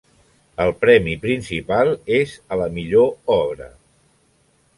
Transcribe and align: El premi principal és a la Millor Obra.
El 0.63 0.71
premi 0.85 1.13
principal 1.25 1.93
és 2.21 2.33
a 2.57 2.59
la 2.63 2.71
Millor 2.79 3.37
Obra. 3.37 3.71